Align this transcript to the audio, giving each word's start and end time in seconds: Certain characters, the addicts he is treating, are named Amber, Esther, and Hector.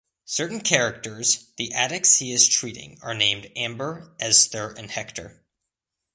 Certain 0.25 0.61
characters, 0.61 1.51
the 1.57 1.71
addicts 1.73 2.15
he 2.17 2.31
is 2.33 2.47
treating, 2.49 2.97
are 3.03 3.13
named 3.13 3.51
Amber, 3.55 4.15
Esther, 4.19 4.71
and 4.71 4.89
Hector. 4.89 5.43